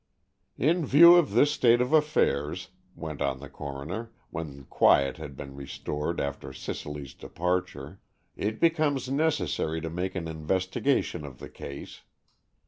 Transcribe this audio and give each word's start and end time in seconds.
"In 0.57 0.83
view 0.83 1.13
of 1.13 1.29
this 1.29 1.51
state 1.51 1.79
of 1.79 1.93
affairs," 1.93 2.69
went 2.95 3.21
on 3.21 3.39
the 3.39 3.47
coroner, 3.51 4.11
when 4.31 4.63
quiet 4.63 5.17
had 5.17 5.37
been 5.37 5.55
restored 5.55 6.19
after 6.19 6.51
Cicely's 6.53 7.13
departure, 7.13 7.99
"it 8.35 8.59
becomes 8.59 9.09
necessary 9.11 9.79
to 9.79 9.91
make 9.91 10.15
an 10.15 10.27
investigation 10.27 11.23
of 11.23 11.37
the 11.37 11.49
case. 11.49 12.01